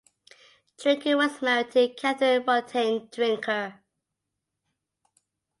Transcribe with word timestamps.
Drinker 0.79 1.15
was 1.15 1.43
married 1.43 1.69
to 1.73 1.89
Katherine 1.93 2.43
Rotan 2.43 3.07
Drinker. 3.11 3.83